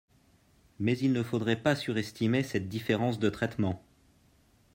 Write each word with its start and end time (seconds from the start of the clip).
Mais 0.79 0.97
il 0.97 1.13
ne 1.13 1.21
faudrait 1.21 1.61
pas 1.61 1.75
surestimer 1.75 2.41
cette 2.41 2.67
différence 2.67 3.19
de 3.19 3.29
traitement. 3.29 3.83